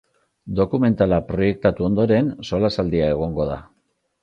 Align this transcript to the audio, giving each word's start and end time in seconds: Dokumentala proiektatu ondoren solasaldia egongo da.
Dokumentala 0.59 1.19
proiektatu 1.27 1.87
ondoren 1.89 2.33
solasaldia 2.51 3.13
egongo 3.19 3.49
da. 3.55 3.63